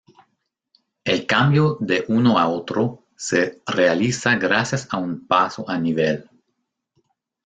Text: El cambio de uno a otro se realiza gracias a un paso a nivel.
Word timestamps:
El 1.03 1.27
cambio 1.27 1.77
de 1.79 2.05
uno 2.07 2.39
a 2.39 2.47
otro 2.47 3.05
se 3.15 3.61
realiza 3.67 4.33
gracias 4.35 4.87
a 4.91 4.97
un 4.97 5.27
paso 5.27 5.63
a 5.69 5.77
nivel. 5.77 6.27